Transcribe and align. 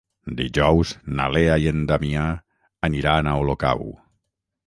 Dijous 0.37 0.93
na 1.19 1.27
Lea 1.35 1.57
i 1.65 1.67
en 1.73 1.83
Damià 1.91 2.25
aniran 2.89 3.29
a 3.29 3.37
Olocau. 3.45 3.87